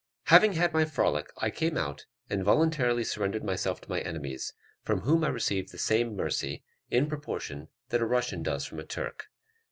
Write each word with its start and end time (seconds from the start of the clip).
Having 0.33 0.53
had 0.53 0.73
my 0.73 0.83
frolic, 0.83 1.27
I 1.37 1.51
came 1.51 1.77
out, 1.77 2.07
and 2.27 2.43
voluntarily 2.43 3.03
surrendered 3.03 3.43
myself 3.43 3.79
to 3.81 3.89
my 3.89 3.99
enemies, 3.99 4.51
from 4.81 5.01
whom 5.01 5.23
I 5.23 5.27
received 5.27 5.71
the 5.71 5.77
same 5.77 6.15
mercy, 6.15 6.63
in 6.89 7.05
proportion, 7.07 7.67
that 7.89 8.01
a 8.01 8.07
Russian 8.07 8.41
does 8.41 8.65
from 8.65 8.79
a 8.79 8.83
Turk. 8.83 9.27